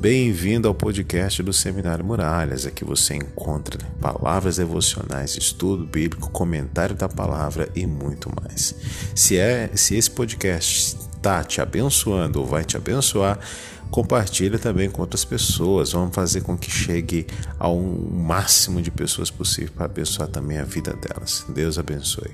Bem-vindo 0.00 0.68
ao 0.68 0.74
podcast 0.74 1.42
do 1.42 1.52
Seminário 1.52 2.04
Muralhas. 2.04 2.64
Aqui 2.64 2.84
você 2.84 3.16
encontra 3.16 3.84
palavras 4.00 4.58
devocionais, 4.58 5.36
estudo 5.36 5.84
bíblico, 5.84 6.30
comentário 6.30 6.94
da 6.94 7.08
palavra 7.08 7.68
e 7.74 7.84
muito 7.84 8.30
mais. 8.40 8.76
Se 9.12 9.36
é, 9.36 9.68
se 9.74 9.96
esse 9.96 10.08
podcast 10.08 10.96
está 11.16 11.42
te 11.42 11.60
abençoando 11.60 12.38
ou 12.38 12.46
vai 12.46 12.64
te 12.64 12.76
abençoar, 12.76 13.40
compartilhe 13.90 14.56
também 14.56 14.88
com 14.88 15.00
outras 15.00 15.24
pessoas. 15.24 15.90
Vamos 15.90 16.14
fazer 16.14 16.42
com 16.42 16.56
que 16.56 16.70
chegue 16.70 17.26
ao 17.58 17.76
máximo 17.76 18.80
de 18.80 18.92
pessoas 18.92 19.32
possível 19.32 19.72
para 19.74 19.86
abençoar 19.86 20.28
também 20.28 20.58
a 20.58 20.64
vida 20.64 20.92
delas. 20.92 21.44
Deus 21.48 21.76
abençoe. 21.76 22.30